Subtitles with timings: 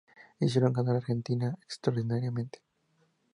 [0.39, 2.57] E hicieron ganar a Argentina extraordinariamente.